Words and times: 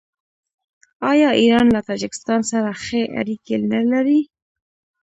آیا 1.11 1.29
ایران 1.41 1.67
له 1.75 1.81
تاجکستان 1.89 2.41
سره 2.51 2.69
ښې 2.83 3.01
اړیکې 3.19 3.55
نلري؟ 3.71 4.19